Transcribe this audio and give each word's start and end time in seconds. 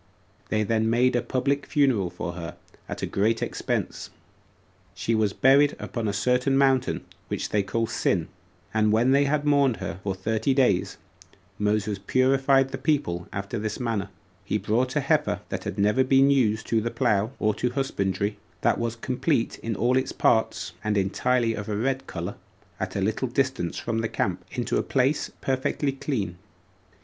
They 0.49 0.63
then 0.63 0.89
made 0.89 1.15
a 1.15 1.21
public 1.21 1.67
funeral 1.67 2.09
for 2.09 2.31
her, 2.33 2.55
at 2.89 3.03
a 3.03 3.05
great 3.05 3.43
expense. 3.43 4.09
She 4.95 5.13
was 5.13 5.31
buried 5.31 5.75
upon 5.77 6.07
a 6.07 6.11
certain 6.11 6.57
mountain, 6.57 7.05
which 7.27 7.49
they 7.49 7.61
call 7.61 7.85
Sin: 7.85 8.27
and 8.73 8.91
when 8.91 9.11
they 9.11 9.25
had 9.25 9.45
mourned 9.45 9.77
for 9.77 9.97
her 10.03 10.13
thirty 10.19 10.55
days, 10.55 10.97
Moses 11.59 11.99
purified 11.99 12.69
the 12.69 12.79
people 12.79 13.27
after 13.31 13.59
this 13.59 13.79
manner: 13.79 14.09
He 14.43 14.57
brought 14.57 14.95
a 14.95 15.01
heifer 15.01 15.41
that 15.49 15.65
had 15.65 15.77
never 15.77 16.03
been 16.03 16.31
used 16.31 16.65
to 16.69 16.81
the 16.81 16.89
plough 16.89 17.33
or 17.37 17.53
to 17.53 17.69
husbandry, 17.69 18.39
that 18.61 18.79
was 18.79 18.95
complete 18.95 19.59
in 19.59 19.75
all 19.75 19.95
its 19.97 20.11
parts, 20.11 20.73
and 20.83 20.97
entirely 20.97 21.53
of 21.53 21.69
a 21.69 21.77
red 21.77 22.07
color, 22.07 22.33
at 22.79 22.95
a 22.95 23.01
little 23.01 23.27
distance 23.27 23.77
from 23.77 23.99
the 23.99 24.09
camp, 24.09 24.43
into 24.51 24.77
a 24.77 24.81
place 24.81 25.29
perfectly 25.41 25.91
clean. 25.91 26.39